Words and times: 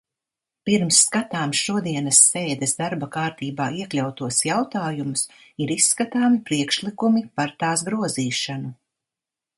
Pirms 0.67 0.99
skatām 1.07 1.51
šodienas 1.57 2.21
sēdes 2.29 2.73
darba 2.79 3.09
kārtībā 3.17 3.67
iekļautos 3.83 4.39
jautājumus, 4.49 5.25
ir 5.67 5.75
izskatāmi 5.77 6.43
priekšlikumi 6.51 7.27
par 7.41 7.57
tās 7.65 7.85
grozīšanu. 7.91 8.77